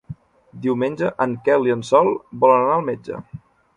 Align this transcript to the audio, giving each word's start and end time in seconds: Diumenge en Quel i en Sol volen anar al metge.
Diumenge 0.61 1.11
en 1.25 1.35
Quel 1.49 1.69
i 1.69 1.75
en 1.75 1.83
Sol 1.93 2.11
volen 2.45 2.65
anar 2.67 2.77
al 2.79 2.87
metge. 2.89 3.21